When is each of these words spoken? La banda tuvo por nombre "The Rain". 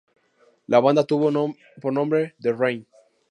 La 0.65 0.79
banda 0.79 1.03
tuvo 1.05 1.53
por 1.79 1.93
nombre 1.93 2.33
"The 2.41 2.53
Rain". 2.53 2.87